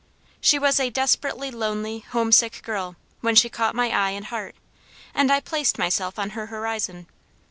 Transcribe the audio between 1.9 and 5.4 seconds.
homesick girl, when she caught my eye and heart; and I